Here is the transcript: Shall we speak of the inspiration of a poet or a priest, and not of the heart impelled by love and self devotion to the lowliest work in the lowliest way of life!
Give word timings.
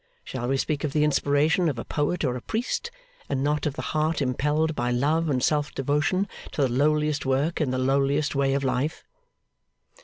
Shall 0.23 0.47
we 0.47 0.57
speak 0.57 0.83
of 0.83 0.93
the 0.93 1.03
inspiration 1.03 1.69
of 1.69 1.77
a 1.77 1.85
poet 1.85 2.23
or 2.25 2.35
a 2.35 2.41
priest, 2.41 2.89
and 3.29 3.43
not 3.43 3.67
of 3.67 3.75
the 3.75 3.83
heart 3.93 4.19
impelled 4.19 4.73
by 4.73 4.89
love 4.89 5.29
and 5.29 5.43
self 5.43 5.75
devotion 5.75 6.27
to 6.53 6.63
the 6.63 6.69
lowliest 6.73 7.23
work 7.23 7.61
in 7.61 7.69
the 7.69 7.77
lowliest 7.77 8.33
way 8.33 8.55
of 8.55 8.63
life! 8.63 9.03